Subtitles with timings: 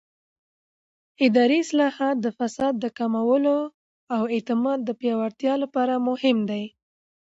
[1.25, 3.57] اداري اصلاحات د فساد د کمولو
[4.15, 6.63] او اعتماد د پیاوړتیا لپاره مهم دي